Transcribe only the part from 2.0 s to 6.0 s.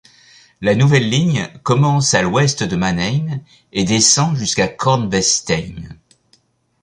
à l'ouest à Mannheim et descend jusqu'à Kornwestheim.